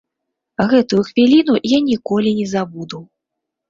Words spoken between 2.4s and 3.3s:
не забуду.